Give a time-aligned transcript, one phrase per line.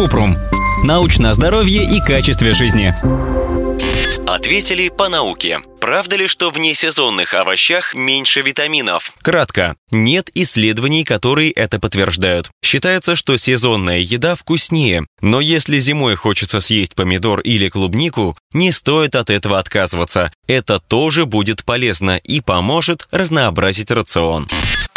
[0.00, 0.34] Купрум.
[0.82, 2.94] Научное здоровье и качестве жизни.
[4.26, 5.60] Ответили по науке.
[5.78, 9.12] Правда ли, что в несезонных овощах меньше витаминов?
[9.20, 9.76] Кратко.
[9.90, 12.48] Нет исследований, которые это подтверждают.
[12.64, 19.14] Считается, что сезонная еда вкуснее, но если зимой хочется съесть помидор или клубнику, не стоит
[19.16, 20.32] от этого отказываться.
[20.46, 24.48] Это тоже будет полезно и поможет разнообразить рацион.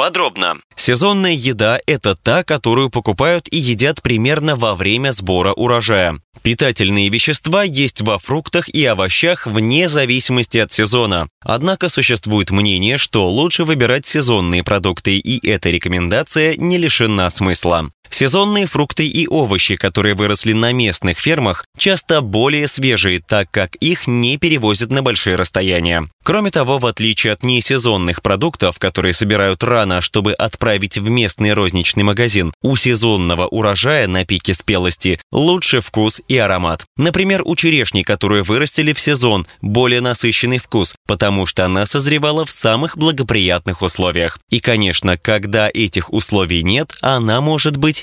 [0.03, 0.57] Подробно.
[0.75, 6.19] Сезонная еда– это та, которую покупают и едят примерно во время сбора урожая.
[6.41, 11.29] Питательные вещества есть во фруктах и овощах вне зависимости от сезона.
[11.39, 17.89] Однако существует мнение, что лучше выбирать сезонные продукты, и эта рекомендация не лишена смысла.
[18.13, 24.05] Сезонные фрукты и овощи, которые выросли на местных фермах, часто более свежие, так как их
[24.05, 26.07] не перевозят на большие расстояния.
[26.23, 32.03] Кроме того, в отличие от несезонных продуктов, которые собирают рано, чтобы отправить в местный розничный
[32.03, 36.85] магазин, у сезонного урожая на пике спелости лучше вкус и аромат.
[36.95, 42.51] Например, у черешни, которую вырастили в сезон, более насыщенный вкус, потому что она созревала в
[42.51, 44.37] самых благоприятных условиях.
[44.51, 48.02] И, конечно, когда этих условий нет, она может быть